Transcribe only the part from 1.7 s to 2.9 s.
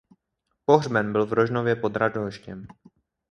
pod Radhoštěm.